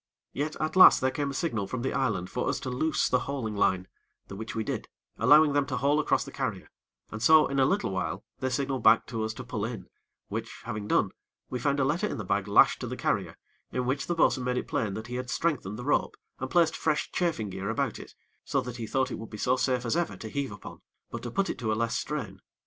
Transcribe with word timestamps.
Yet, 0.33 0.55
at 0.59 0.75
last 0.75 0.99
there 0.99 1.11
came 1.11 1.29
a 1.29 1.33
signal 1.35 1.67
from 1.67 1.83
the 1.83 1.93
island 1.93 2.27
for 2.31 2.49
us 2.49 2.59
to 2.61 2.71
loose 2.71 3.07
the 3.07 3.19
hauling 3.29 3.55
line, 3.55 3.87
the 4.29 4.35
which 4.35 4.55
we 4.55 4.63
did, 4.63 4.87
allowing 5.19 5.53
them 5.53 5.67
to 5.67 5.77
haul 5.77 5.99
across 5.99 6.23
the 6.25 6.31
carrier, 6.31 6.71
and 7.11 7.21
so, 7.21 7.45
in 7.45 7.59
a 7.59 7.67
little 7.67 7.91
while, 7.91 8.23
they 8.39 8.49
signaled 8.49 8.81
back 8.81 9.05
to 9.05 9.23
us 9.23 9.31
to 9.35 9.43
pull 9.43 9.63
in, 9.63 9.85
which, 10.27 10.63
having 10.63 10.87
done, 10.87 11.11
we 11.51 11.59
found 11.59 11.79
a 11.79 11.85
letter 11.85 12.07
in 12.07 12.17
the 12.17 12.25
bag 12.25 12.47
lashed 12.47 12.79
to 12.79 12.87
the 12.87 12.97
carrier, 12.97 13.37
in 13.71 13.85
which 13.85 14.07
the 14.07 14.15
bo'sun 14.15 14.43
made 14.43 14.57
it 14.57 14.67
plain 14.67 14.95
that 14.95 15.05
he 15.05 15.17
had 15.17 15.29
strengthened 15.29 15.77
the 15.77 15.85
rope, 15.85 16.15
and 16.39 16.49
placed 16.49 16.75
fresh 16.75 17.11
chafing 17.11 17.51
gear 17.51 17.69
about 17.69 17.99
it, 17.99 18.15
so 18.43 18.59
that 18.59 18.77
he 18.77 18.87
thought 18.87 19.11
it 19.11 19.19
would 19.19 19.29
be 19.29 19.37
so 19.37 19.55
safe 19.55 19.85
as 19.85 19.95
ever 19.95 20.17
to 20.17 20.29
heave 20.29 20.51
upon; 20.51 20.81
but 21.11 21.21
to 21.21 21.29
put 21.29 21.47
it 21.47 21.59
to 21.59 21.71
a 21.71 21.75
less 21.77 21.95
strain. 21.95 22.41